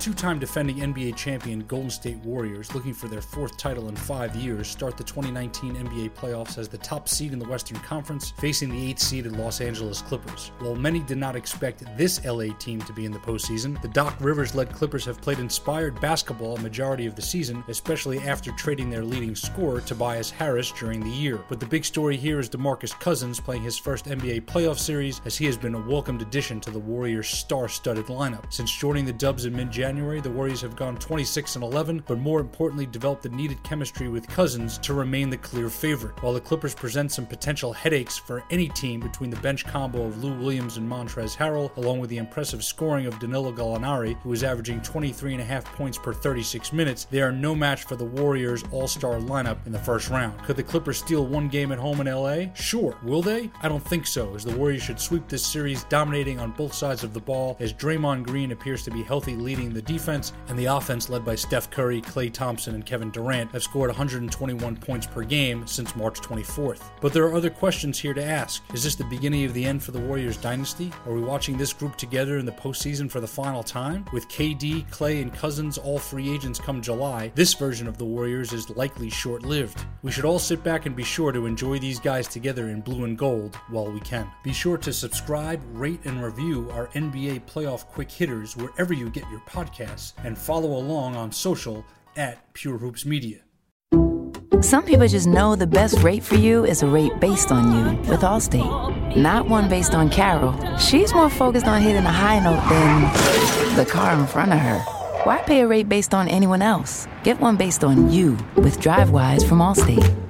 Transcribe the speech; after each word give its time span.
Two 0.00 0.14
time 0.14 0.38
defending 0.38 0.76
NBA 0.76 1.14
champion 1.14 1.60
Golden 1.66 1.90
State 1.90 2.16
Warriors, 2.24 2.74
looking 2.74 2.94
for 2.94 3.06
their 3.06 3.20
fourth 3.20 3.58
title 3.58 3.90
in 3.90 3.96
five 3.96 4.34
years, 4.34 4.66
start 4.66 4.96
the 4.96 5.04
2019 5.04 5.74
NBA 5.74 6.12
playoffs 6.12 6.56
as 6.56 6.68
the 6.68 6.78
top 6.78 7.06
seed 7.06 7.34
in 7.34 7.38
the 7.38 7.46
Western 7.46 7.78
Conference, 7.80 8.30
facing 8.38 8.70
the 8.70 8.94
8th 8.94 8.98
seeded 8.98 9.36
Los 9.36 9.60
Angeles 9.60 10.00
Clippers. 10.00 10.52
While 10.60 10.74
many 10.74 11.00
did 11.00 11.18
not 11.18 11.36
expect 11.36 11.84
this 11.98 12.24
LA 12.24 12.54
team 12.58 12.80
to 12.82 12.94
be 12.94 13.04
in 13.04 13.12
the 13.12 13.18
postseason, 13.18 13.80
the 13.82 13.88
Doc 13.88 14.16
Rivers 14.20 14.54
led 14.54 14.72
Clippers 14.72 15.04
have 15.04 15.20
played 15.20 15.38
inspired 15.38 16.00
basketball 16.00 16.56
a 16.56 16.60
majority 16.60 17.04
of 17.04 17.14
the 17.14 17.20
season, 17.20 17.62
especially 17.68 18.20
after 18.20 18.52
trading 18.52 18.88
their 18.88 19.04
leading 19.04 19.36
scorer, 19.36 19.82
Tobias 19.82 20.30
Harris, 20.30 20.72
during 20.72 21.00
the 21.00 21.10
year. 21.10 21.44
But 21.46 21.60
the 21.60 21.66
big 21.66 21.84
story 21.84 22.16
here 22.16 22.40
is 22.40 22.48
DeMarcus 22.48 22.98
Cousins 22.98 23.38
playing 23.38 23.64
his 23.64 23.76
first 23.76 24.06
NBA 24.06 24.46
playoff 24.46 24.78
series, 24.78 25.20
as 25.26 25.36
he 25.36 25.44
has 25.44 25.58
been 25.58 25.74
a 25.74 25.86
welcomed 25.86 26.22
addition 26.22 26.58
to 26.60 26.70
the 26.70 26.78
Warriors' 26.78 27.28
star 27.28 27.68
studded 27.68 28.06
lineup. 28.06 28.50
Since 28.50 28.74
joining 28.74 29.04
the 29.04 29.12
Dubs 29.12 29.44
in 29.44 29.54
mid 29.54 29.70
January, 29.70 29.89
January, 29.90 30.20
the 30.20 30.30
Warriors 30.30 30.60
have 30.60 30.76
gone 30.76 30.96
26 30.98 31.56
and 31.56 31.64
11, 31.64 32.04
but 32.06 32.16
more 32.16 32.38
importantly, 32.38 32.86
developed 32.86 33.24
the 33.24 33.28
needed 33.30 33.60
chemistry 33.64 34.08
with 34.08 34.28
Cousins 34.28 34.78
to 34.78 34.94
remain 34.94 35.30
the 35.30 35.36
clear 35.36 35.68
favorite. 35.68 36.22
While 36.22 36.32
the 36.32 36.40
Clippers 36.40 36.76
present 36.76 37.10
some 37.10 37.26
potential 37.26 37.72
headaches 37.72 38.16
for 38.16 38.44
any 38.50 38.68
team 38.68 39.00
between 39.00 39.30
the 39.30 39.40
bench 39.40 39.66
combo 39.66 40.04
of 40.04 40.22
Lou 40.22 40.32
Williams 40.38 40.76
and 40.76 40.88
Montrezl 40.88 41.36
Harrell, 41.36 41.76
along 41.76 41.98
with 41.98 42.08
the 42.08 42.18
impressive 42.18 42.62
scoring 42.62 43.06
of 43.06 43.18
Danilo 43.18 43.50
Gallinari, 43.50 44.16
who 44.20 44.32
is 44.32 44.44
averaging 44.44 44.78
23.5 44.82 45.64
points 45.64 45.98
per 45.98 46.12
36 46.12 46.72
minutes, 46.72 47.06
they 47.10 47.20
are 47.20 47.32
no 47.32 47.56
match 47.56 47.82
for 47.82 47.96
the 47.96 48.04
Warriors' 48.04 48.62
all-star 48.70 49.16
lineup 49.16 49.66
in 49.66 49.72
the 49.72 49.78
first 49.80 50.08
round. 50.08 50.40
Could 50.44 50.54
the 50.54 50.62
Clippers 50.62 50.98
steal 50.98 51.26
one 51.26 51.48
game 51.48 51.72
at 51.72 51.80
home 51.80 52.00
in 52.00 52.06
LA? 52.06 52.54
Sure. 52.54 52.96
Will 53.02 53.22
they? 53.22 53.50
I 53.60 53.68
don't 53.68 53.84
think 53.84 54.06
so, 54.06 54.36
as 54.36 54.44
the 54.44 54.56
Warriors 54.56 54.84
should 54.84 55.00
sweep 55.00 55.26
this 55.26 55.44
series, 55.44 55.82
dominating 55.84 56.38
on 56.38 56.52
both 56.52 56.74
sides 56.74 57.02
of 57.02 57.12
the 57.12 57.18
ball, 57.18 57.56
as 57.58 57.74
Draymond 57.74 58.22
Green 58.22 58.52
appears 58.52 58.84
to 58.84 58.92
be 58.92 59.02
healthy 59.02 59.34
leading 59.34 59.74
the 59.74 59.79
the 59.80 59.92
defense, 59.92 60.32
and 60.48 60.58
the 60.58 60.66
offense 60.66 61.08
led 61.08 61.24
by 61.24 61.34
Steph 61.34 61.70
Curry, 61.70 62.02
Klay 62.02 62.30
Thompson, 62.32 62.74
and 62.74 62.84
Kevin 62.84 63.10
Durant 63.10 63.50
have 63.52 63.62
scored 63.62 63.88
121 63.88 64.76
points 64.76 65.06
per 65.06 65.22
game 65.22 65.66
since 65.66 65.96
March 65.96 66.20
24th. 66.20 66.82
But 67.00 67.12
there 67.12 67.24
are 67.24 67.34
other 67.34 67.50
questions 67.50 67.98
here 67.98 68.12
to 68.12 68.22
ask. 68.22 68.62
Is 68.74 68.84
this 68.84 68.94
the 68.94 69.04
beginning 69.04 69.44
of 69.44 69.54
the 69.54 69.64
end 69.64 69.82
for 69.82 69.92
the 69.92 70.00
Warriors 70.00 70.36
dynasty? 70.36 70.92
Are 71.06 71.14
we 71.14 71.22
watching 71.22 71.56
this 71.56 71.72
group 71.72 71.96
together 71.96 72.36
in 72.38 72.44
the 72.44 72.52
postseason 72.52 73.10
for 73.10 73.20
the 73.20 73.26
final 73.26 73.62
time? 73.62 74.04
With 74.12 74.28
KD, 74.28 74.86
Klay, 74.90 75.22
and 75.22 75.32
Cousins 75.32 75.78
all 75.78 75.98
free 75.98 76.30
agents 76.30 76.58
come 76.58 76.82
July, 76.82 77.32
this 77.34 77.54
version 77.54 77.88
of 77.88 77.96
the 77.96 78.04
Warriors 78.04 78.52
is 78.52 78.68
likely 78.70 79.08
short 79.08 79.44
lived. 79.44 79.84
We 80.02 80.12
should 80.12 80.26
all 80.26 80.38
sit 80.38 80.62
back 80.62 80.84
and 80.84 80.94
be 80.94 81.04
sure 81.04 81.32
to 81.32 81.46
enjoy 81.46 81.78
these 81.78 82.00
guys 82.00 82.28
together 82.28 82.68
in 82.68 82.82
blue 82.82 83.04
and 83.04 83.16
gold 83.16 83.56
while 83.70 83.90
we 83.90 84.00
can. 84.00 84.30
Be 84.42 84.52
sure 84.52 84.76
to 84.78 84.92
subscribe, 84.92 85.62
rate, 85.72 86.00
and 86.04 86.22
review 86.22 86.70
our 86.70 86.88
NBA 86.88 87.46
playoff 87.46 87.86
quick 87.86 88.10
hitters 88.10 88.56
wherever 88.56 88.92
you 88.92 89.08
get 89.08 89.24
your 89.30 89.40
podcast 89.40 89.69
podcasts 89.70 90.12
and 90.24 90.36
follow 90.36 90.76
along 90.76 91.16
on 91.16 91.32
social 91.32 91.84
at 92.16 92.52
Pure 92.54 92.78
Hoops 92.78 93.04
Media. 93.04 93.38
Some 94.60 94.84
people 94.84 95.08
just 95.08 95.26
know 95.26 95.56
the 95.56 95.66
best 95.66 96.02
rate 96.02 96.22
for 96.22 96.34
you 96.34 96.66
is 96.66 96.82
a 96.82 96.86
rate 96.86 97.18
based 97.18 97.50
on 97.50 97.72
you 97.72 98.10
with 98.10 98.20
Allstate, 98.20 99.16
not 99.16 99.48
one 99.48 99.70
based 99.70 99.94
on 99.94 100.10
Carol. 100.10 100.54
She's 100.76 101.14
more 101.14 101.30
focused 101.30 101.66
on 101.66 101.80
hitting 101.80 102.04
a 102.04 102.12
high 102.12 102.40
note 102.40 102.62
than 102.68 103.76
the 103.76 103.86
car 103.86 104.12
in 104.18 104.26
front 104.26 104.52
of 104.52 104.58
her. 104.58 104.78
Why 105.24 105.38
pay 105.38 105.60
a 105.60 105.66
rate 105.66 105.88
based 105.88 106.12
on 106.12 106.28
anyone 106.28 106.60
else? 106.60 107.08
Get 107.24 107.40
one 107.40 107.56
based 107.56 107.84
on 107.84 108.10
you 108.10 108.32
with 108.56 108.80
DriveWise 108.80 109.48
from 109.48 109.58
Allstate. 109.58 110.29